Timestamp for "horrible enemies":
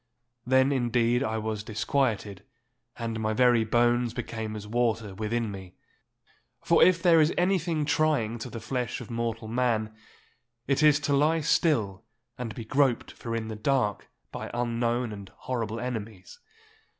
15.35-16.39